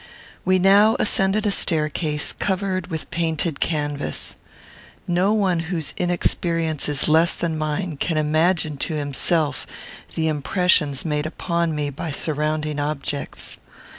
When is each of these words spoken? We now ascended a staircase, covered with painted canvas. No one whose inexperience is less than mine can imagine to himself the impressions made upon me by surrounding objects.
We 0.43 0.57
now 0.57 0.95
ascended 0.99 1.45
a 1.45 1.51
staircase, 1.51 2.33
covered 2.33 2.87
with 2.87 3.11
painted 3.11 3.59
canvas. 3.59 4.35
No 5.07 5.31
one 5.31 5.59
whose 5.69 5.93
inexperience 5.95 6.89
is 6.89 7.07
less 7.07 7.35
than 7.35 7.55
mine 7.55 7.97
can 7.97 8.17
imagine 8.17 8.77
to 8.77 8.95
himself 8.95 9.67
the 10.15 10.27
impressions 10.27 11.05
made 11.05 11.27
upon 11.27 11.75
me 11.75 11.91
by 11.91 12.09
surrounding 12.09 12.79
objects. 12.79 13.57